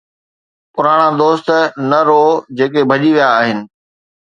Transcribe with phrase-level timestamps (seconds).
[0.73, 1.47] پراڻا دوست
[1.89, 3.59] نه روئو جيڪي ڀڄي ويا آهن